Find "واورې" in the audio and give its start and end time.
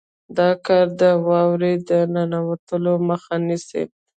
1.27-1.73